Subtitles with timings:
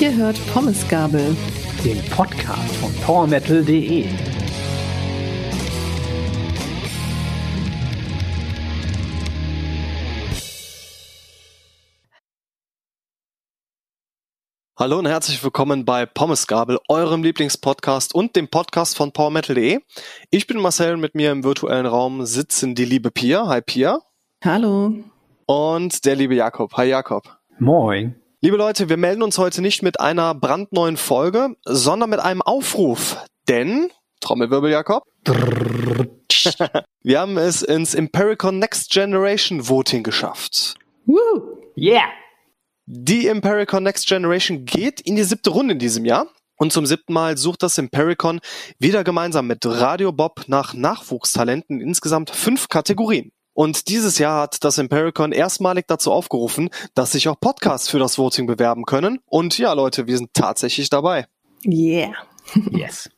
[0.00, 1.36] Ihr hört Pommesgabel,
[1.84, 4.06] den Podcast von PowerMetal.de.
[14.76, 19.80] Hallo und herzlich willkommen bei Pommesgabel, eurem Lieblingspodcast und dem Podcast von PowerMetal.de.
[20.30, 23.46] Ich bin Marcel und mit mir im virtuellen Raum sitzen die liebe Pia.
[23.46, 24.00] Hi Pia.
[24.44, 24.92] Hallo.
[25.46, 26.74] Und der liebe Jakob.
[26.76, 27.38] Hi Jakob.
[27.58, 28.16] Moin.
[28.40, 33.16] Liebe Leute, wir melden uns heute nicht mit einer brandneuen Folge, sondern mit einem Aufruf.
[33.48, 33.90] Denn,
[34.20, 35.04] Trommelwirbel Jakob,
[37.02, 40.74] wir haben es ins Impericon Next Generation Voting geschafft.
[41.06, 41.58] Woo!
[41.76, 42.08] Yeah!
[42.86, 46.26] Die Impericon Next Generation geht in die siebte Runde in diesem Jahr.
[46.56, 48.40] Und zum siebten Mal sucht das Impericon
[48.78, 53.32] wieder gemeinsam mit Radio Bob nach Nachwuchstalenten in insgesamt fünf Kategorien.
[53.54, 58.18] Und dieses Jahr hat das Impericon erstmalig dazu aufgerufen, dass sich auch Podcasts für das
[58.18, 59.20] Voting bewerben können.
[59.26, 61.26] Und ja, Leute, wir sind tatsächlich dabei.
[61.64, 62.12] Yeah.
[62.70, 63.08] Yes.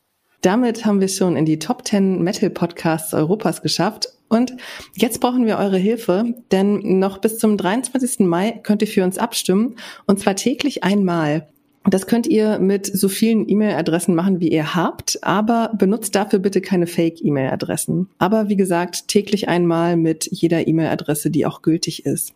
[0.42, 4.08] Damit haben wir schon in die Top 10 Metal Podcasts Europas geschafft.
[4.28, 4.56] Und
[4.94, 8.20] jetzt brauchen wir eure Hilfe, denn noch bis zum 23.
[8.20, 11.48] Mai könnt ihr für uns abstimmen und zwar täglich einmal.
[11.88, 16.60] Das könnt ihr mit so vielen E-Mail-Adressen machen, wie ihr habt, aber benutzt dafür bitte
[16.60, 18.08] keine Fake-E-Mail-Adressen.
[18.18, 22.34] Aber wie gesagt, täglich einmal mit jeder E-Mail-Adresse, die auch gültig ist.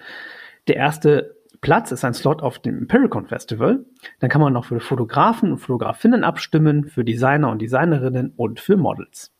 [0.68, 3.86] Der erste Platz ist ein Slot auf dem Empiricon Festival.
[4.20, 8.76] Dann kann man noch für Fotografen und Fotografinnen abstimmen, für Designer und Designerinnen und für
[8.76, 9.34] Models.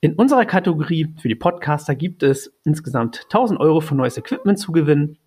[0.00, 4.72] In unserer Kategorie für die Podcaster gibt es insgesamt 1000 Euro für neues Equipment zu
[4.72, 5.18] gewinnen,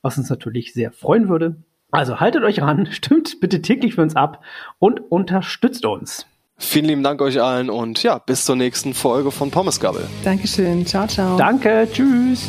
[0.00, 1.56] was uns natürlich sehr freuen würde.
[1.90, 4.42] Also haltet euch ran, stimmt bitte täglich für uns ab
[4.78, 6.26] und unterstützt uns.
[6.56, 10.06] Vielen lieben Dank euch allen und ja, bis zur nächsten Folge von Pommesgabel.
[10.22, 10.86] Dankeschön.
[10.86, 11.36] Ciao, ciao.
[11.36, 12.48] Danke, tschüss.